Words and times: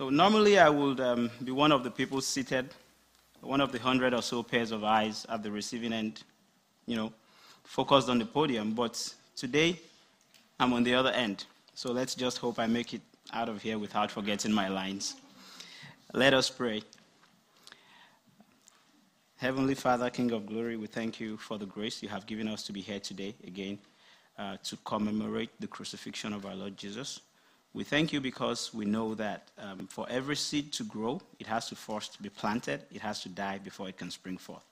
So 0.00 0.08
normally 0.08 0.58
I 0.58 0.70
would 0.70 0.98
um, 0.98 1.30
be 1.44 1.52
one 1.52 1.72
of 1.72 1.84
the 1.84 1.90
people 1.90 2.22
seated, 2.22 2.70
one 3.42 3.60
of 3.60 3.70
the 3.70 3.78
hundred 3.78 4.14
or 4.14 4.22
so 4.22 4.42
pairs 4.42 4.70
of 4.70 4.82
eyes 4.82 5.26
at 5.28 5.42
the 5.42 5.50
receiving 5.50 5.92
end, 5.92 6.22
you 6.86 6.96
know, 6.96 7.12
focused 7.64 8.08
on 8.08 8.18
the 8.18 8.24
podium. 8.24 8.72
But 8.72 9.12
today 9.36 9.78
I'm 10.58 10.72
on 10.72 10.84
the 10.84 10.94
other 10.94 11.10
end. 11.10 11.44
So 11.74 11.92
let's 11.92 12.14
just 12.14 12.38
hope 12.38 12.58
I 12.58 12.66
make 12.66 12.94
it 12.94 13.02
out 13.34 13.50
of 13.50 13.60
here 13.60 13.78
without 13.78 14.10
forgetting 14.10 14.52
my 14.52 14.68
lines. 14.68 15.16
Let 16.14 16.32
us 16.32 16.48
pray. 16.48 16.82
Heavenly 19.36 19.74
Father, 19.74 20.08
King 20.08 20.32
of 20.32 20.46
glory, 20.46 20.78
we 20.78 20.86
thank 20.86 21.20
you 21.20 21.36
for 21.36 21.58
the 21.58 21.66
grace 21.66 22.02
you 22.02 22.08
have 22.08 22.24
given 22.24 22.48
us 22.48 22.62
to 22.62 22.72
be 22.72 22.80
here 22.80 23.00
today 23.00 23.34
again 23.46 23.78
uh, 24.38 24.56
to 24.64 24.78
commemorate 24.78 25.50
the 25.60 25.66
crucifixion 25.66 26.32
of 26.32 26.46
our 26.46 26.54
Lord 26.54 26.78
Jesus. 26.78 27.20
We 27.72 27.84
thank 27.84 28.12
you 28.12 28.20
because 28.20 28.74
we 28.74 28.84
know 28.84 29.14
that 29.14 29.48
um, 29.58 29.86
for 29.86 30.06
every 30.10 30.34
seed 30.34 30.72
to 30.72 30.84
grow, 30.84 31.20
it 31.38 31.46
has 31.46 31.68
to 31.68 31.76
first 31.76 32.20
be 32.20 32.28
planted, 32.28 32.82
it 32.92 33.00
has 33.00 33.22
to 33.22 33.28
die 33.28 33.58
before 33.58 33.88
it 33.88 33.96
can 33.96 34.10
spring 34.10 34.38
forth. 34.38 34.64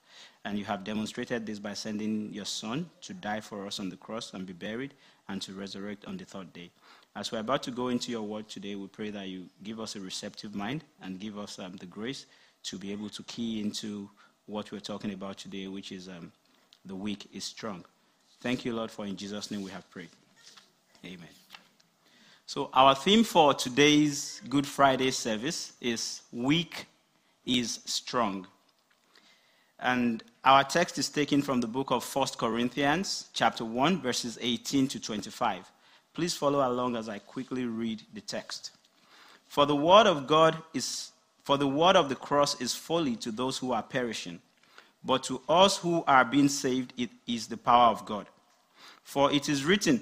And 0.43 0.57
you 0.57 0.65
have 0.65 0.83
demonstrated 0.83 1.45
this 1.45 1.59
by 1.59 1.73
sending 1.75 2.33
your 2.33 2.45
Son 2.45 2.89
to 3.01 3.13
die 3.13 3.39
for 3.39 3.65
us 3.65 3.79
on 3.79 3.89
the 3.89 3.95
cross 3.95 4.33
and 4.33 4.45
be 4.45 4.53
buried 4.53 4.93
and 5.29 5.41
to 5.43 5.53
resurrect 5.53 6.05
on 6.05 6.17
the 6.17 6.25
third 6.25 6.51
day. 6.51 6.71
As 7.15 7.31
we're 7.31 7.39
about 7.39 7.63
to 7.63 7.71
go 7.71 7.87
into 7.87 8.11
your 8.11 8.21
word 8.21 8.49
today, 8.49 8.75
we 8.75 8.87
pray 8.87 9.11
that 9.11 9.27
you 9.27 9.45
give 9.63 9.79
us 9.79 9.95
a 9.95 9.99
receptive 9.99 10.53
mind 10.53 10.83
and 11.01 11.19
give 11.19 11.37
us 11.37 11.57
um, 11.57 11.77
the 11.77 11.85
grace 11.85 12.25
to 12.63 12.77
be 12.77 12.91
able 12.91 13.09
to 13.09 13.23
key 13.23 13.61
into 13.61 14.09
what 14.45 14.71
we're 14.71 14.79
talking 14.79 15.13
about 15.13 15.37
today, 15.37 15.67
which 15.67 15.91
is 15.91 16.09
um, 16.09 16.31
the 16.85 16.95
weak 16.95 17.29
is 17.33 17.43
strong. 17.45 17.85
Thank 18.41 18.65
you, 18.65 18.73
Lord, 18.73 18.91
for 18.91 19.05
in 19.05 19.15
Jesus' 19.15 19.51
name 19.51 19.61
we 19.61 19.71
have 19.71 19.89
prayed. 19.89 20.09
Amen. 21.05 21.29
So, 22.51 22.71
our 22.73 22.95
theme 22.95 23.23
for 23.23 23.53
today's 23.53 24.41
Good 24.49 24.65
Friday 24.65 25.11
service 25.11 25.73
is 25.79 26.23
Weak 26.31 26.87
is 27.45 27.79
Strong. 27.85 28.47
And 29.79 30.23
our 30.43 30.63
text 30.63 30.97
is 30.97 31.09
taken 31.09 31.43
from 31.43 31.61
the 31.61 31.67
book 31.67 31.91
of 31.91 32.03
1 32.03 32.27
Corinthians, 32.39 33.29
chapter 33.33 33.63
1, 33.63 34.01
verses 34.01 34.39
18 34.41 34.87
to 34.87 34.99
25. 34.99 35.71
Please 36.15 36.33
follow 36.33 36.67
along 36.67 36.95
as 36.95 37.07
I 37.07 37.19
quickly 37.19 37.65
read 37.65 38.01
the 38.15 38.21
text. 38.21 38.71
For 39.47 39.67
the 39.67 39.75
word 39.75 40.07
of 40.07 40.25
God 40.25 40.57
is 40.73 41.11
for 41.43 41.55
the 41.55 41.67
word 41.67 41.95
of 41.95 42.09
the 42.09 42.15
cross 42.15 42.59
is 42.59 42.73
folly 42.73 43.15
to 43.17 43.31
those 43.31 43.59
who 43.59 43.73
are 43.73 43.83
perishing, 43.83 44.41
but 45.05 45.21
to 45.25 45.39
us 45.47 45.77
who 45.77 46.03
are 46.07 46.25
being 46.25 46.49
saved 46.49 46.93
it 46.97 47.11
is 47.27 47.45
the 47.45 47.57
power 47.57 47.91
of 47.91 48.07
God. 48.07 48.25
For 49.03 49.31
it 49.31 49.49
is 49.49 49.65
written, 49.65 50.01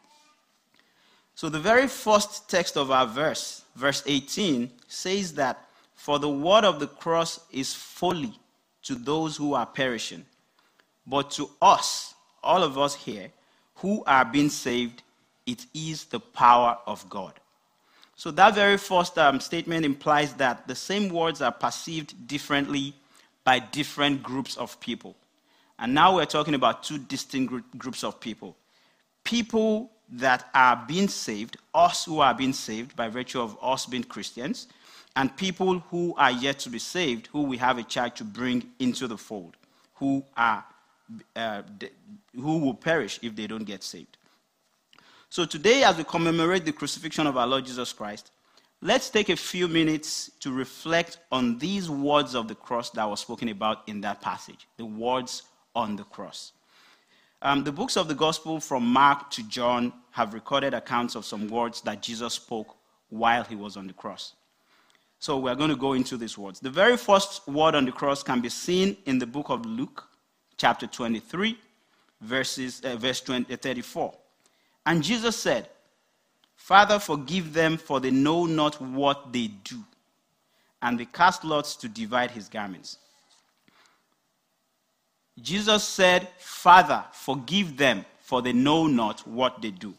So, 1.35 1.49
the 1.49 1.59
very 1.59 1.87
first 1.87 2.49
text 2.49 2.77
of 2.77 2.91
our 2.91 3.07
verse, 3.07 3.63
verse 3.75 4.03
18, 4.05 4.69
says 4.87 5.33
that 5.33 5.65
for 5.95 6.19
the 6.19 6.29
word 6.29 6.65
of 6.65 6.79
the 6.79 6.87
cross 6.87 7.39
is 7.51 7.73
folly 7.73 8.33
to 8.83 8.95
those 8.95 9.37
who 9.37 9.53
are 9.53 9.65
perishing, 9.65 10.25
but 11.07 11.31
to 11.31 11.49
us, 11.61 12.15
all 12.43 12.63
of 12.63 12.77
us 12.77 12.95
here, 12.95 13.31
who 13.75 14.03
are 14.05 14.25
being 14.25 14.49
saved, 14.49 15.03
it 15.45 15.65
is 15.73 16.05
the 16.05 16.19
power 16.19 16.77
of 16.85 17.07
God. 17.09 17.33
So, 18.15 18.29
that 18.31 18.53
very 18.53 18.77
first 18.77 19.17
um, 19.17 19.39
statement 19.39 19.85
implies 19.85 20.33
that 20.35 20.67
the 20.67 20.75
same 20.75 21.09
words 21.09 21.41
are 21.41 21.51
perceived 21.51 22.27
differently 22.27 22.93
by 23.43 23.59
different 23.59 24.21
groups 24.21 24.57
of 24.57 24.79
people. 24.79 25.15
And 25.79 25.95
now 25.95 26.15
we're 26.15 26.25
talking 26.25 26.53
about 26.53 26.83
two 26.83 26.99
distinct 26.99 27.77
groups 27.77 28.03
of 28.03 28.19
people 28.19 28.55
people 29.23 29.91
that 30.11 30.49
are 30.53 30.83
being 30.87 31.07
saved, 31.07 31.57
us 31.73 32.05
who 32.05 32.19
are 32.19 32.33
being 32.33 32.53
saved 32.53 32.95
by 32.95 33.07
virtue 33.07 33.41
of 33.41 33.57
us 33.61 33.85
being 33.85 34.03
Christians, 34.03 34.67
and 35.15 35.35
people 35.35 35.79
who 35.89 36.13
are 36.17 36.31
yet 36.31 36.59
to 36.59 36.69
be 36.69 36.79
saved, 36.79 37.27
who 37.27 37.43
we 37.43 37.57
have 37.57 37.77
a 37.77 37.83
charge 37.83 38.15
to 38.15 38.23
bring 38.23 38.69
into 38.79 39.07
the 39.07 39.17
fold, 39.17 39.55
who 39.95 40.23
are 40.35 40.65
uh, 41.35 41.61
who 42.35 42.59
will 42.59 42.73
perish 42.73 43.19
if 43.21 43.35
they 43.35 43.47
don't 43.47 43.65
get 43.65 43.83
saved. 43.83 44.17
So 45.29 45.45
today, 45.45 45.83
as 45.83 45.97
we 45.97 46.03
commemorate 46.03 46.65
the 46.65 46.71
crucifixion 46.71 47.27
of 47.27 47.37
our 47.37 47.47
Lord 47.47 47.65
Jesus 47.65 47.91
Christ, 47.93 48.31
let's 48.81 49.09
take 49.09 49.29
a 49.29 49.35
few 49.35 49.67
minutes 49.67 50.31
to 50.39 50.51
reflect 50.51 51.19
on 51.31 51.57
these 51.57 51.89
words 51.89 52.33
of 52.35 52.47
the 52.47 52.55
cross 52.55 52.89
that 52.91 53.09
were 53.09 53.17
spoken 53.17 53.49
about 53.49 53.87
in 53.87 54.01
that 54.01 54.21
passage, 54.21 54.67
the 54.77 54.85
words 54.85 55.43
on 55.75 55.95
the 55.95 56.03
cross. 56.03 56.53
Um, 57.41 57.63
the 57.63 57.71
books 57.71 57.97
of 57.97 58.07
the 58.07 58.13
gospel 58.13 58.59
from 58.59 58.85
Mark 58.85 59.31
to 59.31 59.43
John 59.47 59.93
have 60.11 60.33
recorded 60.33 60.73
accounts 60.73 61.15
of 61.15 61.25
some 61.25 61.47
words 61.47 61.81
that 61.81 62.01
Jesus 62.01 62.35
spoke 62.35 62.75
while 63.09 63.43
he 63.43 63.55
was 63.55 63.77
on 63.77 63.87
the 63.87 63.93
cross. 63.93 64.33
So 65.19 65.37
we're 65.37 65.55
going 65.55 65.69
to 65.69 65.75
go 65.75 65.93
into 65.93 66.17
these 66.17 66.37
words. 66.37 66.59
The 66.59 66.69
very 66.69 66.97
first 66.97 67.47
word 67.47 67.75
on 67.75 67.85
the 67.85 67.91
cross 67.91 68.23
can 68.23 68.41
be 68.41 68.49
seen 68.49 68.97
in 69.05 69.19
the 69.19 69.27
book 69.27 69.49
of 69.49 69.65
Luke, 69.65 70.07
chapter 70.57 70.87
23, 70.87 71.57
verses, 72.21 72.81
uh, 72.83 72.95
verse 72.95 73.21
20, 73.21 73.53
uh, 73.53 73.57
34. 73.57 74.13
And 74.85 75.03
Jesus 75.03 75.35
said, 75.35 75.69
Father, 76.55 76.99
forgive 76.99 77.53
them, 77.53 77.77
for 77.77 77.99
they 77.99 78.11
know 78.11 78.45
not 78.45 78.81
what 78.81 79.31
they 79.31 79.47
do. 79.47 79.83
And 80.81 80.99
they 80.99 81.05
cast 81.05 81.43
lots 81.43 81.75
to 81.77 81.87
divide 81.87 82.31
his 82.31 82.49
garments. 82.49 82.97
Jesus 85.39 85.83
said, 85.83 86.27
Father, 86.37 87.03
forgive 87.13 87.77
them, 87.77 88.05
for 88.31 88.41
they 88.41 88.53
know 88.53 88.87
not 88.87 89.27
what 89.27 89.61
they 89.61 89.71
do. 89.71 89.93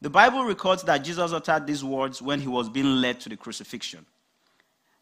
The 0.00 0.08
Bible 0.08 0.44
records 0.44 0.84
that 0.84 0.98
Jesus 0.98 1.32
uttered 1.32 1.66
these 1.66 1.82
words 1.82 2.22
when 2.22 2.40
he 2.40 2.46
was 2.46 2.68
being 2.68 3.00
led 3.00 3.18
to 3.18 3.28
the 3.28 3.36
crucifixion. 3.36 4.06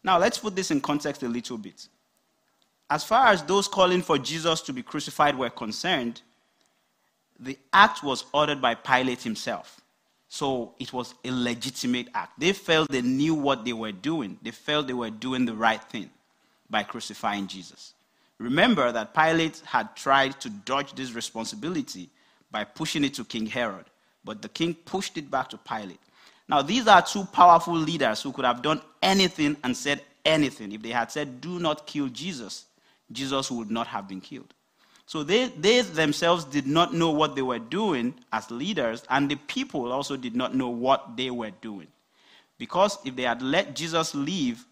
Now, 0.03 0.17
let's 0.17 0.39
put 0.39 0.55
this 0.55 0.71
in 0.71 0.81
context 0.81 1.21
a 1.21 1.27
little 1.27 1.59
bit. 1.59 1.87
As 2.89 3.03
far 3.03 3.27
as 3.27 3.43
those 3.43 3.67
calling 3.67 4.01
for 4.01 4.17
Jesus 4.17 4.61
to 4.61 4.73
be 4.73 4.81
crucified 4.81 5.37
were 5.37 5.51
concerned, 5.51 6.23
the 7.39 7.59
act 7.71 8.03
was 8.03 8.25
ordered 8.33 8.59
by 8.59 8.73
Pilate 8.73 9.21
himself. 9.21 9.79
So 10.27 10.73
it 10.79 10.91
was 10.91 11.13
a 11.23 11.29
legitimate 11.29 12.07
act. 12.15 12.39
They 12.39 12.53
felt 12.53 12.89
they 12.89 13.03
knew 13.03 13.35
what 13.35 13.65
they 13.65 13.73
were 13.73 13.91
doing, 13.91 14.39
they 14.41 14.49
felt 14.49 14.87
they 14.87 14.93
were 14.93 15.11
doing 15.11 15.45
the 15.45 15.53
right 15.53 15.83
thing 15.91 16.09
by 16.71 16.81
crucifying 16.81 17.45
Jesus. 17.45 17.93
Remember 18.39 18.91
that 18.91 19.13
Pilate 19.13 19.61
had 19.63 19.95
tried 19.95 20.41
to 20.41 20.49
dodge 20.49 20.95
this 20.95 21.11
responsibility 21.11 22.09
by 22.51 22.63
pushing 22.63 23.03
it 23.03 23.13
to 23.15 23.25
King 23.25 23.45
Herod, 23.45 23.85
but 24.23 24.41
the 24.41 24.49
king 24.49 24.73
pushed 24.73 25.17
it 25.17 25.29
back 25.29 25.49
to 25.49 25.57
Pilate. 25.57 25.99
Now, 26.49 26.61
these 26.61 26.87
are 26.87 27.01
two 27.01 27.25
powerful 27.25 27.75
leaders 27.75 28.21
who 28.21 28.31
could 28.31 28.45
have 28.45 28.61
done 28.61 28.81
anything 29.01 29.57
and 29.63 29.75
said 29.75 30.01
anything. 30.23 30.71
If 30.71 30.81
they 30.81 30.89
had 30.89 31.11
said, 31.11 31.41
Do 31.41 31.59
not 31.59 31.85
kill 31.85 32.07
Jesus, 32.07 32.65
Jesus 33.11 33.51
would 33.51 33.69
not 33.69 33.87
have 33.87 34.07
been 34.07 34.21
killed. 34.21 34.53
So 35.05 35.23
they, 35.23 35.47
they 35.47 35.81
themselves 35.81 36.43
did 36.43 36.67
not 36.67 36.93
know 36.93 37.11
what 37.11 37.35
they 37.35 37.41
were 37.41 37.59
doing 37.59 38.13
as 38.33 38.51
leaders, 38.51 39.03
and 39.09 39.29
the 39.31 39.35
people 39.35 39.91
also 39.91 40.17
did 40.17 40.35
not 40.35 40.53
know 40.53 40.67
what 40.67 41.15
they 41.15 41.31
were 41.31 41.51
doing. 41.61 41.87
Because 42.57 42.97
if 43.05 43.15
they 43.15 43.23
had 43.23 43.41
let 43.41 43.75
Jesus 43.75 44.13
leave, 44.13 44.65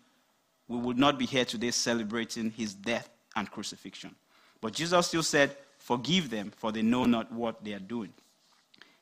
we 0.67 0.77
would 0.77 0.97
not 0.97 1.17
be 1.17 1.25
here 1.25 1.45
today 1.45 1.71
celebrating 1.71 2.51
his 2.51 2.73
death 2.73 3.09
and 3.35 3.49
crucifixion. 3.49 4.13
But 4.59 4.73
Jesus 4.73 5.07
still 5.07 5.23
said, 5.23 5.55
Forgive 5.85 6.29
them, 6.29 6.51
for 6.55 6.71
they 6.71 6.81
know 6.81 7.05
not 7.05 7.31
what 7.31 7.63
they 7.63 7.73
are 7.73 7.79
doing. 7.79 8.11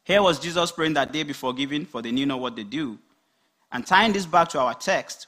Here 0.04 0.22
was 0.22 0.40
Jesus 0.40 0.72
praying 0.72 0.96
that 0.96 1.14
they 1.14 1.24
be 1.24 1.34
forgiven, 1.34 1.86
for 1.86 2.02
they 2.02 2.12
knew 2.12 2.26
not 2.26 2.42
what 2.42 2.56
they 2.56 2.64
do. 2.64 3.00
And 3.72 3.88
tying 3.88 4.12
this 4.12 4.26
back 4.26 4.50
to 4.50 4.60
our 4.60 4.74
text, 4.74 5.28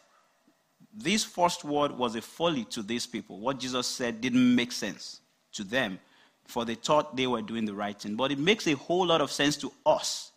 this 0.93 1.23
first 1.23 1.63
word 1.63 1.91
was 1.93 2.15
a 2.15 2.21
folly 2.21 2.65
to 2.65 2.83
these 2.83 3.05
people. 3.05 3.39
What 3.39 3.59
Jesus 3.59 3.87
said 3.87 4.19
didn't 4.19 4.55
make 4.55 4.71
sense 4.71 5.21
to 5.53 5.63
them 5.63 5.99
for 6.45 6.65
they 6.65 6.75
thought 6.75 7.15
they 7.15 7.27
were 7.27 7.41
doing 7.41 7.65
the 7.65 7.73
right 7.73 7.99
thing. 7.99 8.15
But 8.15 8.31
it 8.31 8.39
makes 8.39 8.67
a 8.67 8.73
whole 8.73 9.05
lot 9.05 9.21
of 9.21 9.31
sense 9.31 9.57
to 9.57 9.71
us 9.85 10.31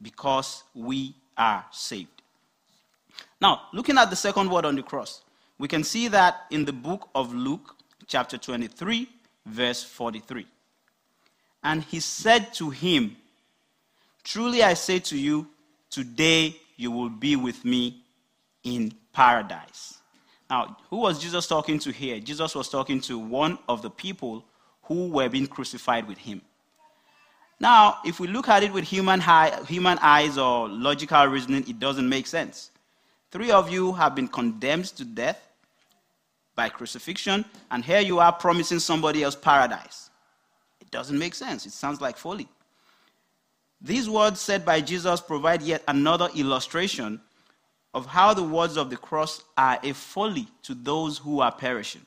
because 0.00 0.62
we 0.74 1.14
are 1.36 1.64
saved. 1.70 2.22
Now, 3.40 3.62
looking 3.72 3.98
at 3.98 4.10
the 4.10 4.16
second 4.16 4.50
word 4.50 4.64
on 4.64 4.76
the 4.76 4.82
cross, 4.82 5.22
we 5.58 5.68
can 5.68 5.84
see 5.84 6.08
that 6.08 6.42
in 6.50 6.64
the 6.64 6.72
book 6.72 7.08
of 7.14 7.34
Luke, 7.34 7.76
chapter 8.06 8.38
23, 8.38 9.08
verse 9.46 9.82
43. 9.82 10.46
And 11.62 11.82
he 11.84 12.00
said 12.00 12.52
to 12.54 12.70
him, 12.70 13.16
Truly 14.24 14.62
I 14.62 14.74
say 14.74 14.98
to 15.00 15.18
you, 15.18 15.46
today 15.90 16.56
you 16.76 16.90
will 16.90 17.10
be 17.10 17.36
with 17.36 17.64
me 17.64 18.02
in 18.64 18.92
paradise. 19.12 19.98
Now, 20.48 20.76
who 20.88 20.98
was 20.98 21.20
Jesus 21.20 21.46
talking 21.46 21.78
to 21.80 21.92
here? 21.92 22.18
Jesus 22.18 22.54
was 22.54 22.68
talking 22.68 23.00
to 23.02 23.18
one 23.18 23.58
of 23.68 23.82
the 23.82 23.90
people 23.90 24.44
who 24.82 25.08
were 25.08 25.28
being 25.28 25.46
crucified 25.46 26.08
with 26.08 26.18
him. 26.18 26.42
Now, 27.60 27.98
if 28.04 28.18
we 28.18 28.26
look 28.26 28.48
at 28.48 28.62
it 28.62 28.72
with 28.72 28.84
human, 28.84 29.20
high, 29.20 29.62
human 29.68 29.98
eyes 30.00 30.38
or 30.38 30.68
logical 30.68 31.26
reasoning, 31.26 31.68
it 31.68 31.78
doesn't 31.78 32.08
make 32.08 32.26
sense. 32.26 32.70
Three 33.30 33.50
of 33.50 33.70
you 33.70 33.92
have 33.92 34.14
been 34.14 34.28
condemned 34.28 34.86
to 34.96 35.04
death 35.04 35.49
by 36.56 36.68
crucifixion, 36.68 37.44
and 37.70 37.84
here 37.84 38.00
you 38.00 38.18
are 38.18 38.32
promising 38.32 38.78
somebody 38.78 39.22
else 39.22 39.36
paradise. 39.36 40.10
It 40.80 40.90
doesn't 40.90 41.18
make 41.18 41.34
sense. 41.34 41.66
It 41.66 41.72
sounds 41.72 42.00
like 42.00 42.16
folly. 42.16 42.48
These 43.80 44.10
words 44.10 44.40
said 44.40 44.64
by 44.64 44.80
Jesus 44.80 45.20
provide 45.20 45.62
yet 45.62 45.82
another 45.88 46.28
illustration 46.34 47.20
of 47.94 48.06
how 48.06 48.34
the 48.34 48.42
words 48.42 48.76
of 48.76 48.90
the 48.90 48.96
cross 48.96 49.42
are 49.56 49.78
a 49.82 49.92
folly 49.94 50.48
to 50.62 50.74
those 50.74 51.18
who 51.18 51.40
are 51.40 51.52
perishing. 51.52 52.04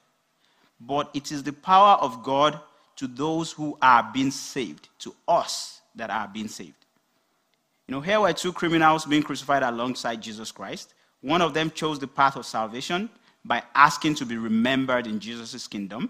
But 0.80 1.10
it 1.13 1.31
is 1.31 1.44
the 1.44 1.54
power 1.54 1.98
of 2.00 2.24
God 2.24 2.60
to 2.98 3.07
those 3.07 3.51
who 3.51 3.78
are 3.81 4.07
being 4.13 4.31
saved, 4.31 4.89
to 5.00 5.16
us 5.28 5.81
that 5.96 6.10
are 6.10 6.28
being 6.28 6.48
saved. 6.48 6.86
You 7.88 7.96
know, 7.96 8.01
here 8.01 8.22
were 8.22 8.34
two 8.34 8.54
criminals 8.54 9.06
being 9.06 9.24
crucified 9.24 9.63
alongside 9.63 10.22
Jesus 10.22 10.51
Christ. 10.51 10.94
One 11.22 11.42
of 11.42 11.54
them 11.54 11.72
chose 11.72 12.00
the 12.00 12.07
path 12.07 12.36
of 12.36 12.46
salvation 12.46 13.10
by 13.45 13.63
asking 13.75 14.16
to 14.16 14.25
be 14.25 14.38
remembered 14.38 15.07
in 15.07 15.19
Jesus' 15.19 15.68
kingdom, 15.68 16.10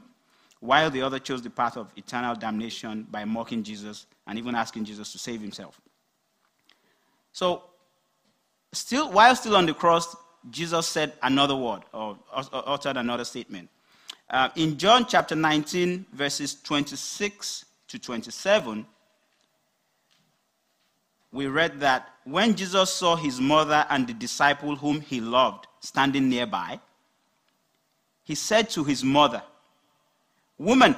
while 0.60 0.90
the 0.90 1.02
other 1.02 1.20
chose 1.20 1.42
the 1.42 1.50
path 1.50 1.78
of 1.78 1.92
eternal 1.96 2.36
damnation 2.36 3.08
by 3.10 3.26
mocking 3.26 3.64
Jesus 3.64 4.06
and 4.28 4.38
even 4.38 4.56
asking 4.56 4.86
Jesus 4.86 5.12
to 5.12 5.18
save 5.18 5.42
himself. 5.42 5.82
So, 7.32 7.64
still, 8.72 9.12
while 9.12 9.36
still 9.36 9.56
on 9.56 9.66
the 9.66 9.74
cross, 9.74 10.16
Jesus 10.50 10.88
said 10.88 11.14
another 11.22 11.56
word 11.56 11.82
or 11.94 12.18
uttered 12.34 12.98
another 12.98 13.26
statement. 13.26 13.70
Uh, 14.30 14.50
in 14.56 14.78
John 14.78 15.06
chapter 15.08 15.36
19, 15.36 16.06
verses 16.14 16.56
26 16.64 17.66
to 17.88 18.00
27, 18.00 18.86
we 21.32 21.48
read 21.48 21.80
that 21.80 22.10
when 22.26 22.56
Jesus 22.56 22.94
saw 22.94 23.16
his 23.16 23.42
mother 23.42 23.86
and 23.90 24.08
the 24.08 24.14
disciple 24.14 24.76
whom 24.76 25.02
he 25.02 25.20
loved 25.20 25.68
standing 25.82 26.30
nearby, 26.30 26.80
he 28.24 28.36
said 28.36 28.70
to 28.72 28.84
his 28.84 29.04
mother, 29.04 29.44
Woman, 30.58 30.96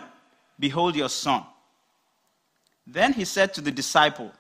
behold 0.60 0.96
your 0.96 1.10
son. 1.10 1.44
Then 2.86 3.14
he 3.14 3.26
said 3.26 3.54
to 3.56 3.62
the 3.62 3.72
disciple, 3.72 4.32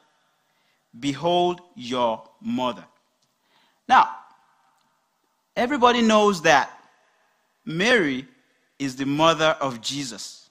Behold 0.99 1.61
your 1.75 2.23
mother. 2.41 2.85
Now, 3.87 4.09
everybody 5.55 6.01
knows 6.01 6.41
that 6.43 6.69
Mary 7.65 8.27
is 8.77 8.95
the 8.95 9.05
mother 9.05 9.57
of 9.59 9.81
Jesus. 9.81 10.49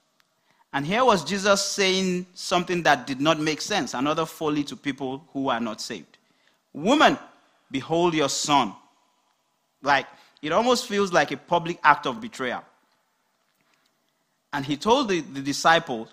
And 0.73 0.85
here 0.85 1.05
was 1.05 1.23
Jesus 1.23 1.63
saying 1.63 2.25
something 2.33 2.83
that 2.83 3.07
did 3.07 3.21
not 3.21 3.39
make 3.39 3.61
sense, 3.61 3.93
another 3.93 4.25
folly 4.25 4.63
to 4.65 4.75
people 4.75 5.23
who 5.31 5.47
are 5.47 5.61
not 5.61 5.79
saved. 5.79 6.17
Woman, 6.73 7.17
behold 7.71 8.13
your 8.13 8.27
son. 8.27 8.73
Like, 9.81 10.05
it 10.41 10.51
almost 10.51 10.87
feels 10.87 11.11
like 11.11 11.31
a 11.31 11.37
public 11.37 11.79
act 11.83 12.05
of 12.05 12.21
betrayal. 12.21 12.63
And 14.53 14.65
he 14.65 14.77
told 14.77 15.09
the, 15.09 15.21
the 15.21 15.41
disciple, 15.41 16.07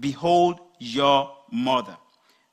Behold 0.00 0.58
your 0.78 1.30
mother. 1.50 1.96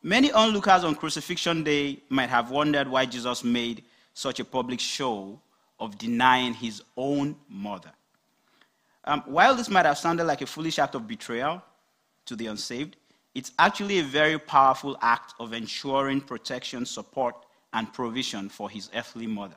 Many 0.04 0.32
onlookers 0.32 0.84
on 0.84 0.96
crucifixion 0.96 1.64
day 1.64 2.00
might 2.10 2.30
have 2.30 2.52
wondered 2.52 2.88
why 2.88 3.06
Jesus 3.06 3.44
made 3.44 3.84
such 4.14 4.40
a 4.40 4.46
public 4.46 4.80
show 4.80 5.40
of 5.80 5.98
denying 5.98 6.54
his 6.54 6.82
own 6.98 7.36
mother. 7.48 7.92
Um, 9.06 9.24
while 9.26 9.56
this 9.56 9.70
might 9.70 9.86
have 9.86 9.98
sounded 9.98 10.26
like 10.26 10.42
a 10.42 10.46
foolish 10.46 10.80
act 10.80 10.96
of 10.96 11.08
betrayal 11.08 11.64
to 12.26 12.36
the 12.36 12.48
unsaved, 12.48 12.98
it's 13.34 13.52
actually 13.58 14.00
a 14.00 14.04
very 14.04 14.38
powerful 14.38 14.98
act 15.02 15.34
of 15.40 15.54
ensuring 15.54 16.20
protection, 16.22 16.86
support, 16.86 17.36
and 17.74 17.92
provision 17.94 18.50
for 18.50 18.70
his 18.70 18.90
earthly 18.94 19.28
mother. 19.28 19.56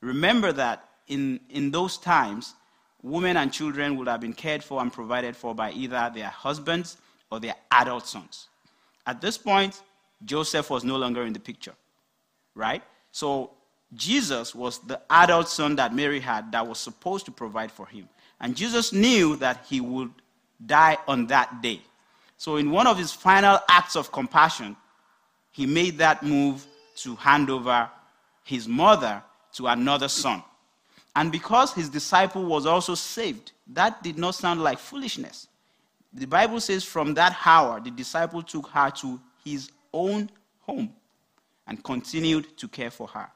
Remember 0.00 0.52
that 0.52 0.88
in, 1.06 1.40
in 1.50 1.70
those 1.70 1.98
times, 1.98 2.54
women 3.02 3.36
and 3.36 3.52
children 3.52 3.96
would 3.96 4.08
have 4.08 4.20
been 4.20 4.32
cared 4.32 4.62
for 4.62 4.80
and 4.80 4.92
provided 4.92 5.36
for 5.36 5.54
by 5.54 5.72
either 5.72 6.10
their 6.14 6.28
husbands 6.28 6.98
or 7.30 7.40
their 7.40 7.54
adult 7.70 8.06
sons. 8.06 8.48
At 9.06 9.20
this 9.20 9.38
point, 9.38 9.82
Joseph 10.24 10.70
was 10.70 10.84
no 10.84 10.96
longer 10.96 11.22
in 11.22 11.32
the 11.32 11.40
picture, 11.40 11.74
right? 12.54 12.82
So 13.12 13.52
Jesus 13.94 14.54
was 14.54 14.78
the 14.80 15.00
adult 15.10 15.48
son 15.48 15.76
that 15.76 15.94
Mary 15.94 16.20
had 16.20 16.52
that 16.52 16.66
was 16.66 16.78
supposed 16.78 17.24
to 17.26 17.30
provide 17.30 17.72
for 17.72 17.86
him. 17.86 18.08
And 18.40 18.54
Jesus 18.54 18.92
knew 18.92 19.36
that 19.36 19.64
he 19.68 19.80
would 19.80 20.10
die 20.64 20.98
on 21.06 21.26
that 21.28 21.62
day. 21.62 21.80
So, 22.36 22.56
in 22.56 22.70
one 22.70 22.86
of 22.86 22.96
his 22.96 23.12
final 23.12 23.58
acts 23.68 23.96
of 23.96 24.12
compassion, 24.12 24.76
he 25.50 25.66
made 25.66 25.98
that 25.98 26.22
move 26.22 26.64
to 26.96 27.16
hand 27.16 27.50
over 27.50 27.90
his 28.44 28.68
mother 28.68 29.22
to 29.58 29.66
another 29.66 30.08
son. 30.08 30.42
And 31.14 31.30
because 31.30 31.74
his 31.74 31.88
disciple 31.88 32.44
was 32.44 32.64
also 32.64 32.94
saved, 32.94 33.52
that 33.66 34.02
did 34.02 34.16
not 34.16 34.34
sound 34.34 34.62
like 34.62 34.78
foolishness. 34.78 35.48
The 36.12 36.26
Bible 36.26 36.60
says 36.60 36.84
from 36.84 37.14
that 37.14 37.36
hour, 37.44 37.80
the 37.80 37.90
disciple 37.90 38.42
took 38.42 38.68
her 38.68 38.90
to 39.02 39.20
his 39.44 39.70
own 39.92 40.30
home 40.60 40.94
and 41.66 41.82
continued 41.82 42.56
to 42.56 42.68
care 42.68 42.90
for 42.90 43.08
her. 43.08 43.28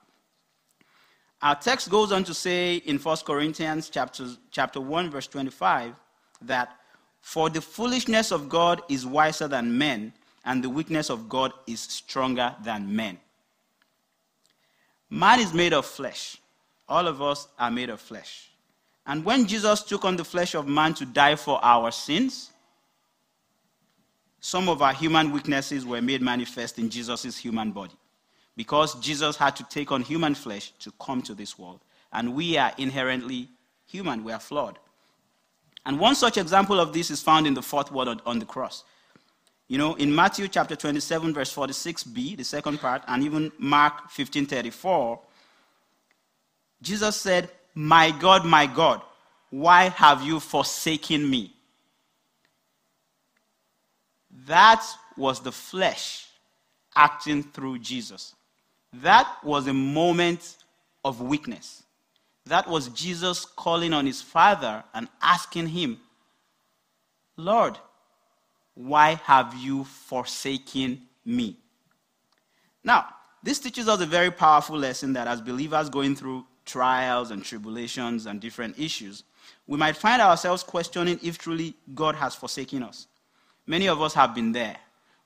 Our 1.43 1.57
text 1.57 1.91
goes 1.91 2.13
on 2.13 2.23
to 2.25 2.35
say 2.35 2.77
in 2.77 2.99
1 2.99 3.17
Corinthians 3.27 3.91
chapter, 3.91 4.29
chapter 4.53 4.81
1, 4.81 5.11
verse 5.11 5.27
25, 5.27 5.95
that 6.43 6.77
for 7.21 7.51
the 7.51 7.61
foolishness 7.61 8.31
of 8.31 8.49
God 8.49 8.81
is 8.89 9.05
wiser 9.05 9.49
than 9.49 9.77
men, 9.77 10.13
and 10.45 10.63
the 10.63 10.71
weakness 10.71 11.11
of 11.11 11.29
God 11.29 11.53
is 11.67 11.81
stronger 11.81 12.55
than 12.63 12.95
men. 12.95 13.19
Man 15.13 15.41
is 15.41 15.53
made 15.53 15.75
of 15.75 15.85
flesh. 15.85 16.39
All 16.89 17.07
of 17.07 17.21
us 17.21 17.47
are 17.59 17.71
made 17.71 17.91
of 17.91 18.01
flesh. 18.01 18.49
And 19.05 19.23
when 19.23 19.47
Jesus 19.47 19.83
took 19.83 20.07
on 20.07 20.17
the 20.17 20.25
flesh 20.25 20.55
of 20.55 20.67
man 20.67 20.95
to 20.95 21.05
die 21.05 21.37
for 21.37 21.63
our 21.63 21.91
sins, 21.91 22.51
some 24.41 24.71
of 24.71 24.81
our 24.81 24.95
human 24.95 25.31
weaknesses 25.31 25.85
were 25.85 26.01
made 26.01 26.23
manifest 26.23 26.79
in 26.79 26.89
Jesus' 26.89 27.37
human 27.37 27.73
body 27.73 27.93
because 28.57 28.99
Jesus 29.01 29.37
had 29.37 29.55
to 29.57 29.65
take 29.65 29.93
on 29.93 30.01
human 30.01 30.35
flesh 30.35 30.73
to 30.79 30.91
come 30.99 31.21
to 31.23 31.35
this 31.35 31.59
world. 31.59 31.81
And 32.15 32.35
we 32.35 32.57
are 32.57 32.73
inherently 32.79 33.51
human, 33.85 34.25
we 34.25 34.33
are 34.33 34.41
flawed. 34.41 34.79
And 35.85 36.01
one 36.01 36.15
such 36.15 36.39
example 36.39 36.81
of 36.81 36.95
this 36.95 37.11
is 37.11 37.21
found 37.21 37.47
in 37.47 37.53
the 37.53 37.61
fourth 37.61 37.93
word 37.93 38.23
on 38.25 38.39
the 38.39 38.47
cross. 38.47 38.83
You 39.73 39.79
know, 39.79 39.95
in 39.95 40.15
Matthew 40.15 40.49
chapter 40.49 40.77
27, 40.77 41.33
verse 41.33 41.55
46b, 41.55 42.37
the 42.37 42.45
second 42.45 42.79
part, 42.79 43.03
and 43.09 43.23
even 43.23 43.51
Mark 43.57 44.11
15:34, 44.11 45.19
Jesus 46.83 47.17
said, 47.17 47.49
My 47.75 48.11
God, 48.11 48.45
my 48.45 48.67
God, 48.67 49.01
why 49.49 49.89
have 49.89 50.21
you 50.21 50.41
forsaken 50.41 51.31
me? 51.31 51.55
That 54.47 54.85
was 55.17 55.41
the 55.41 55.53
flesh 55.53 56.27
acting 56.95 57.43
through 57.43 57.79
Jesus. 57.79 58.35
That 58.93 59.39
was 59.43 59.69
a 59.69 59.73
moment 59.73 60.59
of 61.03 61.23
weakness. 61.23 61.83
That 62.45 62.69
was 62.69 62.89
Jesus 62.89 63.47
calling 63.47 63.95
on 63.95 64.05
his 64.05 64.21
Father 64.21 64.85
and 64.93 65.09
asking 65.23 65.69
him, 65.69 65.99
Lord, 67.39 67.79
why 68.75 69.15
have 69.25 69.55
you 69.55 69.85
forsaken 69.85 71.03
me? 71.25 71.57
Now, 72.85 73.07
this 73.43 73.59
teaches 73.59 73.89
us 73.89 74.01
a 74.01 74.07
very 74.07 74.31
powerful 74.31 74.79
lesson 74.79 75.13
that 75.15 75.27
as 75.27 75.41
believers 75.41 75.89
going 75.89 76.17
through 76.17 76.47
trials 76.65 77.31
and 77.31 77.45
tribulations 77.45 78.27
and 78.27 78.41
different 78.41 78.79
issues, 78.79 79.25
we 79.67 79.77
might 79.77 79.97
find 79.97 80.23
ourselves 80.23 80.63
questioning 80.63 81.19
if 81.23 81.39
truly 81.39 81.75
God 81.95 82.15
has 82.15 82.35
forsaken 82.35 82.83
us. 82.83 83.07
Many 83.67 83.89
of 83.89 84.01
us 84.01 84.15
have 84.15 84.35
been 84.35 84.53
there. 84.53 84.77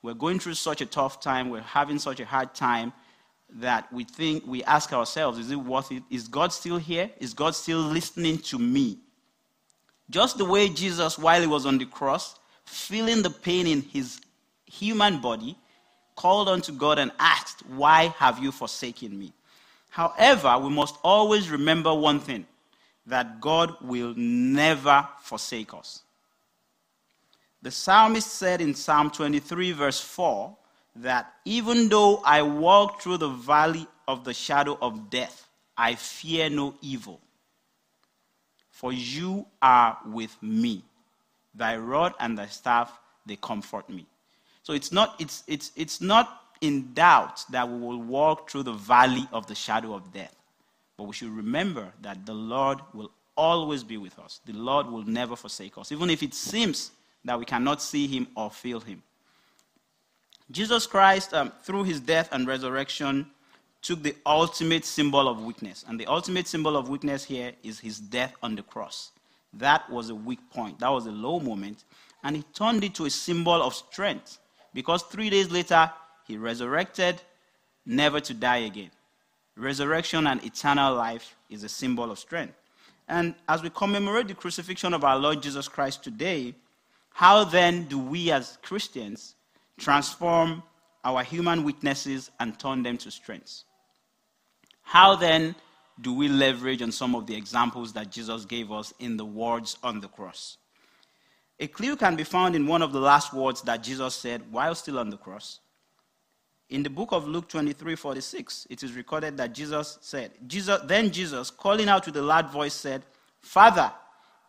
We're 0.03 0.15
going 0.15 0.39
through 0.39 0.55
such 0.55 0.81
a 0.81 0.87
tough 0.87 1.21
time, 1.21 1.51
we're 1.51 1.61
having 1.61 1.99
such 1.99 2.21
a 2.21 2.25
hard 2.25 2.55
time, 2.55 2.93
that 3.49 3.93
we 3.93 4.05
think, 4.05 4.47
we 4.47 4.63
ask 4.65 4.93
ourselves, 4.93 5.39
is 5.39 5.51
it 5.51 5.57
worth 5.57 5.93
it? 5.93 6.03
Is 6.11 6.29
God 6.29 6.53
still 6.53 6.79
here? 6.79 7.11
Is 7.19 7.33
God 7.33 7.55
still 7.55 7.79
listening 7.79 8.39
to 8.39 8.59
me? 8.59 8.99
Just 10.11 10.39
the 10.39 10.45
way 10.45 10.69
Jesus, 10.69 11.19
while 11.19 11.41
he 11.41 11.47
was 11.47 11.67
on 11.67 11.79
the 11.79 11.87
cross, 11.87 12.39
feeling 12.67 13.23
the 13.23 13.31
pain 13.31 13.67
in 13.67 13.83
his 13.83 14.21
human 14.67 15.21
body, 15.21 15.57
called 16.15 16.49
unto 16.49 16.73
God 16.73 16.99
and 16.99 17.13
asked, 17.19 17.67
Why 17.69 18.15
have 18.19 18.39
you 18.43 18.53
forsaken 18.53 19.19
me? 19.19 19.33
However, 19.91 20.59
we 20.59 20.69
must 20.69 20.97
always 21.03 21.51
remember 21.51 21.95
one 21.95 22.21
thing 22.21 22.47
that 23.07 23.41
God 23.41 23.75
will 23.81 24.13
never 24.17 25.09
forsake 25.23 25.73
us. 25.73 26.03
The 27.63 27.71
psalmist 27.71 28.31
said 28.31 28.61
in 28.61 28.75
Psalm 28.75 29.11
23, 29.11 29.73
verse 29.73 30.01
4, 30.01 30.55
that 30.97 31.33
even 31.45 31.89
though 31.89 32.23
I 32.25 32.43
walk 32.43 33.01
through 33.01 33.19
the 33.19 33.29
valley 33.29 33.87
of 34.09 34.25
the 34.25 34.35
shadow 34.35 34.79
of 34.81 35.11
death, 35.11 35.47
I 35.77 35.95
fear 35.95 36.49
no 36.49 36.75
evil. 36.81 37.21
For 38.71 38.93
you 38.93 39.47
are 39.61 39.99
with 40.07 40.37
me. 40.43 40.85
Thy 41.57 41.77
rod 41.77 42.15
and 42.21 42.37
thy 42.37 42.47
staff, 42.47 42.99
they 43.25 43.37
comfort 43.37 43.89
me. 43.89 44.07
So 44.63 44.73
it's 44.73 44.93
not, 44.93 45.15
it's, 45.19 45.43
it's, 45.47 45.73
it's 45.77 46.01
not 46.01 46.43
in 46.61 46.93
doubt 46.93 47.45
that 47.51 47.69
we 47.69 47.79
will 47.79 47.99
walk 48.01 48.51
through 48.51 48.65
the 48.65 48.73
valley 48.73 49.29
of 49.33 49.47
the 49.47 49.55
shadow 49.55 49.95
of 49.95 50.13
death. 50.13 50.35
But 50.97 51.05
we 51.05 51.13
should 51.15 51.31
remember 51.31 51.93
that 52.03 52.25
the 52.27 52.35
Lord 52.35 52.79
will 52.93 53.11
always 53.37 53.85
be 53.85 53.97
with 53.97 54.19
us. 54.19 54.41
The 54.45 54.55
Lord 54.55 54.87
will 54.87 55.05
never 55.05 55.37
forsake 55.37 55.77
us, 55.79 55.93
even 55.93 56.11
if 56.11 56.23
it 56.23 56.35
seems 56.35 56.91
that 57.25 57.39
we 57.39 57.45
cannot 57.45 57.83
see 57.83 58.07
him 58.07 58.27
or 58.35 58.51
feel 58.51 58.81
him. 58.81 59.03
Jesus 60.51 60.87
Christ, 60.87 61.35
um, 61.35 61.53
through 61.63 61.85
his 61.85 62.01
death 62.01 62.29
and 62.33 62.47
resurrection, 62.47 63.27
took 63.83 64.03
the 64.03 64.15
ultimate 64.25 64.85
symbol 64.85 65.29
of 65.29 65.45
weakness. 65.45 65.85
And 65.89 65.99
the 65.99 66.07
ultimate 66.07 66.47
symbol 66.47 66.77
of 66.77 66.89
weakness 66.89 67.25
here 67.25 67.53
is 67.63 67.79
his 67.81 67.99
death 67.99 68.35
on 68.43 68.55
the 68.55 68.63
cross. 68.63 69.11
That 69.59 69.89
was 69.91 70.11
a 70.11 70.15
weak 70.15 70.51
point, 70.51 70.81
that 70.81 70.89
was 70.89 71.07
a 71.07 71.13
low 71.13 71.41
moment. 71.41 71.85
And 72.23 72.37
he 72.37 72.43
turned 72.55 72.83
it 72.85 72.95
to 72.95 73.07
a 73.07 73.11
symbol 73.11 73.63
of 73.63 73.75
strength 73.75 74.39
because 74.75 75.03
three 75.03 75.31
days 75.31 75.51
later, 75.51 75.91
he 76.27 76.37
resurrected, 76.37 77.21
never 77.85 78.21
to 78.21 78.35
die 78.35 78.59
again. 78.59 78.91
Resurrection 79.57 80.27
and 80.27 80.45
eternal 80.45 80.95
life 80.95 81.37
is 81.49 81.63
a 81.65 81.69
symbol 81.69 82.11
of 82.11 82.19
strength. 82.19 82.55
And 83.09 83.35
as 83.49 83.63
we 83.63 83.71
commemorate 83.71 84.29
the 84.29 84.35
crucifixion 84.35 84.93
of 84.93 85.05
our 85.05 85.17
Lord 85.17 85.43
Jesus 85.43 85.69
Christ 85.69 86.03
today, 86.03 86.55
how 87.11 87.45
then 87.45 87.85
do 87.85 87.99
we 87.99 88.31
as 88.31 88.59
Christians 88.63 89.37
transform 89.79 90.63
our 91.05 91.23
human 91.23 91.63
weaknesses 91.63 92.31
and 92.41 92.59
turn 92.59 92.83
them 92.83 92.99
to 92.99 93.11
strengths? 93.11 93.65
How 94.83 95.15
then 95.15 95.55
do 96.01 96.13
we 96.13 96.29
leverage 96.29 96.83
on 96.83 96.93
some 96.93 97.15
of 97.15 97.27
the 97.27 97.35
examples 97.35 97.93
that 97.95 98.11
Jesus 98.11 98.45
gave 98.45 98.71
us 98.71 98.93
in 98.99 99.17
the 99.17 99.25
words 99.25 99.79
on 99.83 100.01
the 100.01 100.09
cross? 100.09 100.59
A 101.59 101.67
clue 101.67 101.97
can 101.97 102.17
be 102.17 102.25
found 102.25 102.55
in 102.55 102.67
one 102.67 102.83
of 102.83 102.93
the 102.93 103.01
last 103.01 103.33
words 103.33 103.63
that 103.63 103.83
Jesus 103.83 104.15
said 104.15 104.43
while 104.51 104.75
still 104.75 104.99
on 104.99 105.09
the 105.09 105.17
cross. 105.17 105.61
In 106.69 106.83
the 106.83 106.91
book 106.91 107.13
of 107.13 107.27
Luke 107.27 107.49
23 107.49 107.95
46, 107.95 108.67
it 108.69 108.83
is 108.83 108.93
recorded 108.93 109.37
that 109.37 109.55
Jesus 109.55 109.99
said, 110.03 110.33
Jesus, 110.47 110.81
Then 110.85 111.11
Jesus, 111.11 111.51
calling 111.51 111.89
out 111.89 112.07
with 112.07 112.17
a 112.17 112.23
loud 112.23 112.51
voice, 112.51 112.75
said, 112.75 113.03
Father, 113.41 113.91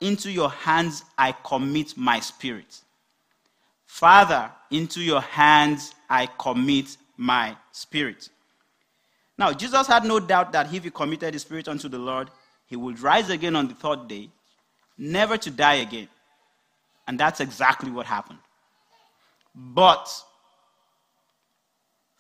into 0.02 0.32
your 0.32 0.50
hands 0.50 1.04
I 1.18 1.32
commit 1.44 1.96
my 1.96 2.20
spirit. 2.20 2.82
Father, 3.86 4.52
into 4.72 5.02
your 5.02 5.22
hands 5.22 5.94
I 6.10 6.28
commit 6.38 6.98
my 7.16 7.56
spirit. 7.72 8.30
Now, 9.38 9.54
Jesus 9.54 9.88
had 9.88 10.04
no 10.04 10.20
doubt 10.20 10.52
that 10.54 10.74
if 10.74 10.84
he 10.84 10.90
committed 10.90 11.34
his 11.34 11.44
spirit 11.44 11.68
unto 11.68 11.88
the 11.88 12.00
Lord, 12.00 12.30
he 12.66 12.76
would 12.76 13.00
rise 13.00 13.30
again 13.30 13.56
on 13.56 13.68
the 13.68 13.76
third 13.76 14.08
day, 14.08 14.30
never 14.98 15.38
to 15.38 15.52
die 15.52 15.76
again. 15.76 16.08
And 17.08 17.20
that's 17.20 17.40
exactly 17.40 17.92
what 17.92 18.06
happened. 18.06 18.40
But 19.56 20.10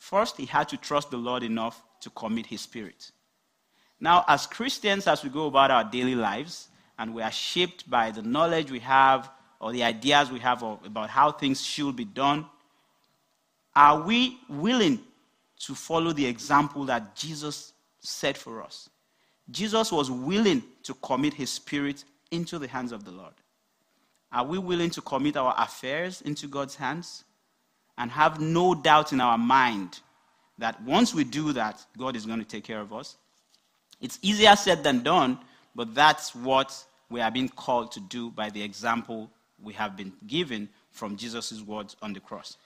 First, 0.07 0.37
he 0.37 0.45
had 0.45 0.69
to 0.69 0.77
trust 0.77 1.11
the 1.11 1.17
Lord 1.17 1.43
enough 1.43 1.83
to 1.99 2.09
commit 2.11 2.45
his 2.45 2.61
spirit. 2.61 3.11
Now, 3.99 4.23
as 4.29 4.47
Christians, 4.47 5.05
as 5.05 5.21
we 5.21 5.29
go 5.29 5.47
about 5.47 5.69
our 5.69 5.83
daily 5.83 6.15
lives, 6.15 6.69
and 6.97 7.13
we 7.13 7.21
are 7.21 7.31
shaped 7.31 7.89
by 7.89 8.11
the 8.11 8.21
knowledge 8.21 8.71
we 8.71 8.79
have 8.79 9.29
or 9.59 9.73
the 9.73 9.83
ideas 9.83 10.31
we 10.31 10.39
have 10.39 10.63
of, 10.63 10.85
about 10.85 11.09
how 11.09 11.33
things 11.33 11.61
should 11.61 11.97
be 11.97 12.05
done, 12.05 12.45
are 13.75 14.01
we 14.01 14.37
willing 14.47 15.01
to 15.59 15.75
follow 15.75 16.13
the 16.13 16.25
example 16.25 16.85
that 16.85 17.15
Jesus 17.15 17.73
set 17.99 18.37
for 18.37 18.61
us? 18.61 18.89
Jesus 19.49 19.91
was 19.91 20.11
willing 20.11 20.63
to 20.83 20.93
commit 20.95 21.33
his 21.33 21.49
spirit 21.49 22.03
into 22.31 22.59
the 22.59 22.67
hands 22.67 22.91
of 22.91 23.05
the 23.05 23.11
Lord. 23.11 23.33
Are 24.31 24.45
we 24.45 24.57
willing 24.57 24.89
to 24.91 25.01
commit 25.01 25.37
our 25.37 25.55
affairs 25.57 26.21
into 26.21 26.47
God's 26.47 26.75
hands? 26.75 27.23
and 27.97 28.11
have 28.11 28.39
no 28.39 28.75
doubt 28.75 29.11
in 29.11 29.19
our 29.21 29.37
mind 29.37 29.99
that 30.59 30.81
once 30.83 31.13
we 31.13 31.23
do 31.23 31.53
that, 31.53 31.83
God 31.97 32.15
is 32.15 32.25
going 32.25 32.39
to 32.39 32.45
take 32.45 32.63
care 32.63 32.79
of 32.79 32.93
us. 32.93 33.17
It's 33.99 34.19
easier 34.21 34.55
said 34.55 34.83
than 34.83 35.01
done, 35.03 35.39
but 35.75 35.93
that's 35.95 36.35
what 36.35 36.83
we 37.09 37.21
are 37.21 37.31
being 37.31 37.49
called 37.49 37.91
to 37.93 37.99
do 37.99 38.29
by 38.31 38.49
the 38.49 38.61
example 38.61 39.31
we 39.61 39.73
have 39.73 39.97
been 39.97 40.13
given 40.27 40.69
from 40.91 41.17
Jesus' 41.17 41.61
words 41.61 41.95
on 42.01 42.13
the 42.13 42.19
cross. 42.19 42.57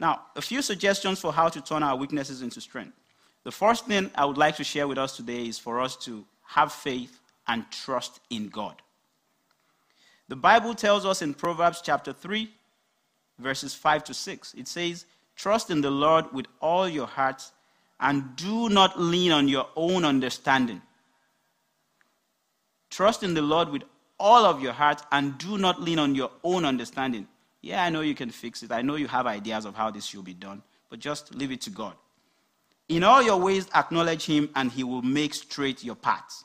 Now, 0.00 0.22
a 0.36 0.42
few 0.42 0.62
suggestions 0.62 1.20
for 1.20 1.32
how 1.32 1.48
to 1.48 1.60
turn 1.60 1.82
our 1.82 1.96
weaknesses 1.96 2.42
into 2.42 2.60
strength. 2.60 2.96
The 3.44 3.52
first 3.52 3.86
thing 3.86 4.10
I 4.14 4.24
would 4.24 4.38
like 4.38 4.56
to 4.56 4.64
share 4.64 4.88
with 4.88 4.98
us 4.98 5.16
today 5.16 5.46
is 5.46 5.58
for 5.58 5.80
us 5.80 5.96
to 5.98 6.24
have 6.46 6.72
faith 6.72 7.20
and 7.46 7.64
trust 7.70 8.20
in 8.30 8.48
God. 8.48 8.80
The 10.28 10.36
Bible 10.36 10.74
tells 10.74 11.04
us 11.04 11.20
in 11.20 11.34
Proverbs 11.34 11.82
chapter 11.84 12.12
3, 12.12 12.50
verses 13.38 13.74
5 13.74 14.04
to 14.04 14.14
6. 14.14 14.54
It 14.54 14.66
says, 14.66 15.04
Trust 15.36 15.70
in 15.70 15.80
the 15.80 15.90
Lord 15.90 16.32
with 16.32 16.46
all 16.60 16.88
your 16.88 17.06
heart 17.06 17.42
and 18.00 18.34
do 18.36 18.68
not 18.68 18.98
lean 18.98 19.32
on 19.32 19.48
your 19.48 19.68
own 19.76 20.04
understanding. 20.04 20.80
Trust 22.90 23.22
in 23.22 23.34
the 23.34 23.42
Lord 23.42 23.68
with 23.68 23.82
all 24.18 24.44
of 24.44 24.62
your 24.62 24.72
heart 24.72 25.02
and 25.12 25.36
do 25.38 25.58
not 25.58 25.82
lean 25.82 25.98
on 25.98 26.14
your 26.14 26.30
own 26.42 26.64
understanding. 26.64 27.26
Yeah, 27.64 27.82
I 27.82 27.88
know 27.88 28.02
you 28.02 28.14
can 28.14 28.28
fix 28.28 28.62
it. 28.62 28.70
I 28.70 28.82
know 28.82 28.96
you 28.96 29.08
have 29.08 29.26
ideas 29.26 29.64
of 29.64 29.74
how 29.74 29.90
this 29.90 30.04
should 30.04 30.26
be 30.26 30.34
done, 30.34 30.62
but 30.90 30.98
just 30.98 31.34
leave 31.34 31.50
it 31.50 31.62
to 31.62 31.70
God. 31.70 31.94
In 32.90 33.02
all 33.02 33.22
your 33.22 33.38
ways, 33.38 33.66
acknowledge 33.74 34.26
Him, 34.26 34.50
and 34.54 34.70
He 34.70 34.84
will 34.84 35.00
make 35.00 35.32
straight 35.32 35.82
your 35.82 35.94
path. 35.94 36.44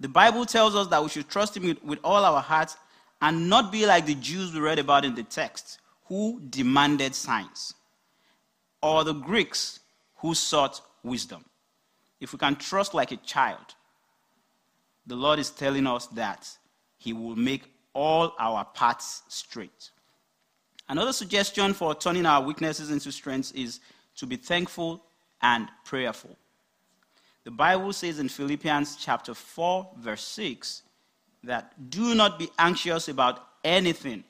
The 0.00 0.08
Bible 0.08 0.46
tells 0.46 0.74
us 0.74 0.86
that 0.86 1.02
we 1.02 1.10
should 1.10 1.28
trust 1.28 1.54
Him 1.54 1.64
with, 1.64 1.84
with 1.84 1.98
all 2.02 2.24
our 2.24 2.40
hearts 2.40 2.78
and 3.20 3.50
not 3.50 3.70
be 3.70 3.84
like 3.84 4.06
the 4.06 4.14
Jews 4.14 4.54
we 4.54 4.60
read 4.60 4.78
about 4.78 5.04
in 5.04 5.14
the 5.14 5.22
text 5.22 5.80
who 6.06 6.40
demanded 6.48 7.14
signs, 7.14 7.74
or 8.82 9.04
the 9.04 9.12
Greeks 9.12 9.80
who 10.16 10.34
sought 10.34 10.80
wisdom. 11.02 11.44
If 12.20 12.32
we 12.32 12.38
can 12.38 12.56
trust 12.56 12.94
like 12.94 13.12
a 13.12 13.16
child, 13.18 13.74
the 15.06 15.16
Lord 15.16 15.38
is 15.38 15.50
telling 15.50 15.86
us 15.86 16.06
that 16.06 16.48
He 16.96 17.12
will 17.12 17.36
make 17.36 17.70
all 17.92 18.34
our 18.38 18.64
paths 18.64 19.22
straight. 19.28 19.90
Another 20.88 21.12
suggestion 21.12 21.74
for 21.74 21.94
turning 21.94 22.26
our 22.26 22.42
weaknesses 22.42 22.90
into 22.90 23.10
strengths 23.10 23.50
is 23.52 23.80
to 24.16 24.26
be 24.26 24.36
thankful 24.36 25.02
and 25.42 25.68
prayerful. 25.84 26.36
The 27.44 27.50
Bible 27.50 27.92
says 27.92 28.18
in 28.18 28.28
Philippians 28.28 28.96
chapter 28.96 29.34
4 29.34 29.90
verse 29.98 30.22
6 30.22 30.82
that 31.44 31.90
do 31.90 32.14
not 32.14 32.38
be 32.38 32.48
anxious 32.58 33.08
about 33.08 33.46
anything. 33.64 34.24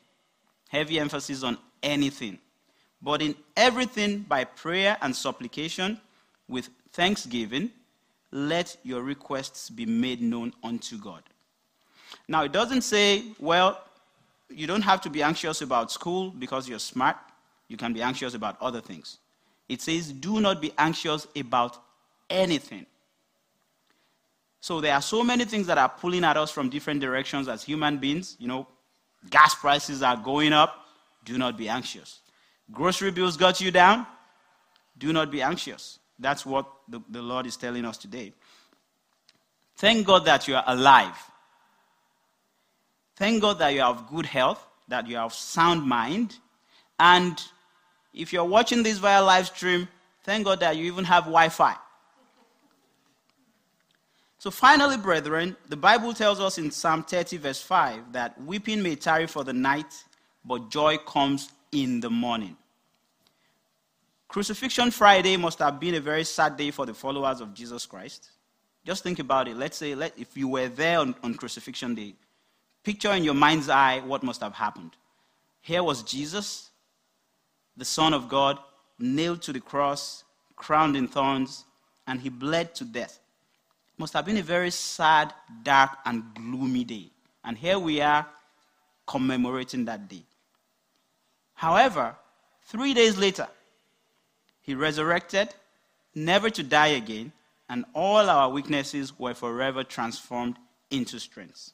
Heavy 0.69 0.99
emphasis 0.99 1.43
on 1.43 1.59
anything. 1.83 2.39
But 3.01 3.23
in 3.23 3.35
everything 3.57 4.21
by 4.21 4.45
prayer 4.45 4.97
and 5.01 5.15
supplication 5.15 6.01
with 6.49 6.69
thanksgiving, 6.93 7.71
let 8.31 8.77
your 8.83 9.03
requests 9.03 9.71
be 9.71 9.87
made 9.87 10.21
known 10.21 10.53
unto 10.63 10.99
God. 10.99 11.23
Now, 12.29 12.45
it 12.45 12.53
doesn't 12.53 12.83
say, 12.83 13.23
well, 13.39 13.83
you 14.49 14.67
don't 14.67 14.83
have 14.83 15.01
to 15.03 15.11
be 15.11 15.23
anxious 15.23 15.63
about 15.63 15.91
school 15.91 16.31
because 16.31 16.69
you're 16.69 16.79
smart. 16.79 17.17
You 17.69 17.77
can 17.77 17.93
be 17.93 18.03
anxious 18.03 18.35
about 18.35 18.57
other 18.61 18.81
things. 18.81 19.19
It 19.69 19.83
says, 19.83 20.13
do 20.13 20.41
not 20.41 20.61
be 20.61 20.73
anxious 20.79 21.27
about 21.37 21.79
anything. 22.31 22.87
So 24.61 24.81
there 24.81 24.95
are 24.95 25.03
so 25.03 25.23
many 25.23 25.45
things 25.45 25.67
that 25.67 25.79
are 25.79 25.89
pulling 25.89 26.25
at 26.25 26.37
us 26.37 26.51
from 26.51 26.71
different 26.71 27.01
directions 27.01 27.49
as 27.49 27.63
human 27.63 27.99
beings. 27.99 28.37
You 28.39 28.49
know, 28.49 28.67
gas 29.31 29.55
prices 29.55 30.03
are 30.03 30.17
going 30.17 30.53
up. 30.53 30.87
Do 31.25 31.39
not 31.39 31.57
be 31.57 31.69
anxious. 31.69 32.21
Grocery 32.73 33.11
bills 33.11 33.37
got 33.37 33.61
you 33.61 33.71
down. 33.71 34.07
Do 34.99 35.13
not 35.13 35.31
be 35.31 35.43
anxious. 35.43 35.99
That's 36.19 36.47
what 36.47 36.67
the, 36.89 37.01
the 37.09 37.23
Lord 37.23 37.47
is 37.47 37.57
telling 37.57 37.85
us 37.85 37.99
today. 37.99 38.33
Thank 39.77 40.07
God 40.07 40.25
that 40.25 40.49
you 40.49 40.57
are 40.57 40.65
alive. 40.67 41.17
Thank 43.17 43.41
God 43.41 43.59
that 43.59 43.73
you 43.73 43.81
have 43.81 44.07
good 44.09 44.27
health, 44.27 44.65
that 44.89 45.09
you 45.09 45.17
have 45.17 45.33
sound 45.33 45.83
mind. 45.83 46.37
And 47.01 47.43
if 48.15 48.33
you're 48.33 48.45
watching 48.45 48.83
this 48.83 48.99
via 48.99 49.23
live 49.23 49.47
stream, 49.47 49.89
thank 50.23 50.45
God 50.45 50.61
that 50.61 50.77
you 50.77 50.85
even 50.85 51.05
have 51.05 51.25
Wi 51.25 51.49
Fi. 51.49 51.75
So, 54.39 54.51
finally, 54.51 54.99
brethren, 54.99 55.57
the 55.69 55.77
Bible 55.77 56.13
tells 56.13 56.41
us 56.41 56.59
in 56.59 56.71
Psalm 56.71 57.03
30, 57.03 57.39
verse 57.39 57.61
5, 57.63 58.13
that 58.13 58.41
weeping 58.43 58.83
may 58.83 58.95
tarry 58.95 59.27
for 59.27 59.43
the 59.45 59.53
night, 59.53 59.93
but 60.45 60.71
joy 60.71 60.99
comes 60.99 61.51
in 61.73 62.01
the 62.01 62.11
morning. 62.11 62.57
Crucifixion 64.29 64.91
Friday 64.91 65.37
must 65.37 65.59
have 65.61 65.81
been 65.81 65.95
a 65.95 66.01
very 66.01 66.23
sad 66.23 66.57
day 66.57 66.71
for 66.71 66.85
the 66.85 66.93
followers 66.93 67.41
of 67.41 67.55
Jesus 67.55 67.87
Christ. 67.87 68.31
Just 68.85 69.03
think 69.03 69.19
about 69.19 69.49
it. 69.49 69.57
Let's 69.57 69.79
say 69.79 69.95
let, 69.95 70.17
if 70.19 70.37
you 70.37 70.49
were 70.49 70.69
there 70.69 71.01
on, 71.01 71.15
on 71.23 71.35
Crucifixion 71.35 71.95
Day, 71.95 72.15
picture 72.87 73.11
in 73.11 73.25
your 73.25 73.35
mind's 73.35 73.69
eye 73.69 73.99
what 73.99 74.23
must 74.23 74.41
have 74.41 74.55
happened. 74.55 74.93
Here 75.61 75.83
was 75.83 76.05
Jesus, 76.05 76.71
the 77.77 77.85
Son 77.85 78.15
of 78.15 78.29
God, 78.29 78.61
nailed 78.97 79.43
to 79.43 79.53
the 79.53 79.59
cross, 79.59 80.23
crowned 80.55 80.97
in 80.97 81.09
thorns, 81.09 81.65
and 82.07 82.21
he 82.21 82.29
bled 82.29 82.77
to 82.77 82.85
death. 82.85 83.19
Must 83.99 84.13
have 84.13 84.25
been 84.25 84.37
a 84.37 84.43
very 84.43 84.71
sad, 84.71 85.35
dark, 85.65 85.99
and 86.05 86.23
gloomy 86.33 86.85
day. 86.85 87.11
And 87.43 87.59
here 87.59 87.77
we 87.77 88.01
are 88.01 88.25
commemorating 89.05 89.85
that 89.87 90.09
day. 90.09 90.23
However, 91.55 92.15
three 92.67 92.95
days 92.95 93.19
later, 93.19 93.49
he 94.63 94.77
resurrected, 94.77 95.49
never 96.15 96.51
to 96.51 96.63
die 96.63 96.95
again, 97.03 97.33
and 97.69 97.85
all 97.95 98.31
our 98.31 98.49
weaknesses 98.49 99.19
were 99.19 99.35
forever 99.35 99.83
transformed 99.83 100.57
into 100.93 101.19
strengths. 101.19 101.73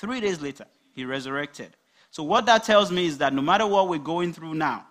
Three 0.00 0.18
days 0.18 0.40
later, 0.40 0.64
he 0.94 1.04
resurrected. 1.04 1.76
So, 2.10 2.22
what 2.22 2.46
that 2.46 2.64
tells 2.64 2.90
me 2.90 3.04
is 3.04 3.18
that 3.18 3.34
no 3.34 3.42
matter 3.42 3.66
what 3.66 3.86
we're 3.86 3.98
going 3.98 4.32
through 4.32 4.54
now, 4.54 4.86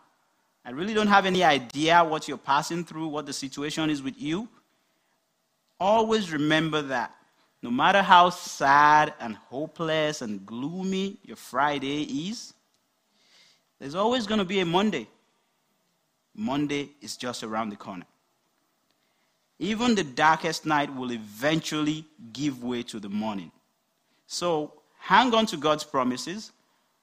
I 0.64 0.70
really 0.70 0.94
don't 0.94 1.08
have 1.08 1.26
any 1.26 1.44
idea 1.44 2.04
what 2.04 2.28
you're 2.28 2.38
passing 2.38 2.86
through, 2.86 3.08
what 3.08 3.26
the 3.26 3.34
situation 3.34 3.90
is 3.90 4.04
with 4.04 4.22
you. 4.22 4.48
Always 5.80 6.32
remember 6.32 6.84
that 6.84 7.12
no 7.64 7.72
matter 7.72 8.04
how 8.04 8.30
sad 8.30 9.16
and 9.20 9.36
hopeless 9.36 10.22
and 10.22 10.46
gloomy 10.46 11.18
your 11.24 11.38
Friday 11.38 12.04
is, 12.30 12.54
there's 13.80 13.96
always 13.96 14.28
going 14.28 14.38
to 14.38 14.46
be 14.46 14.60
a 14.60 14.66
Monday. 14.66 15.08
Monday 16.36 16.92
is 17.02 17.18
just 17.18 17.42
around 17.42 17.70
the 17.70 17.76
corner. 17.76 18.06
Even 19.58 19.96
the 19.96 20.04
darkest 20.04 20.68
night 20.68 20.94
will 20.96 21.12
eventually 21.12 22.06
give 22.32 22.64
way 22.64 22.84
to 22.84 23.00
the 23.00 23.10
morning. 23.10 23.52
So 24.28 24.79
hang 25.00 25.34
on 25.34 25.46
to 25.48 25.58
God's 25.58 25.84
promises, 25.84 26.52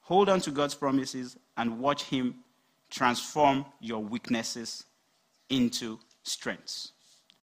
hold 0.01 0.29
on 0.29 0.39
to 0.41 0.51
God's 0.51 0.75
promises, 0.75 1.37
and 1.57 1.79
watch 1.79 2.03
Him 2.03 2.35
transform 2.89 3.65
your 3.81 3.99
weaknesses 3.99 4.85
into 5.49 5.99
strengths. 6.23 6.93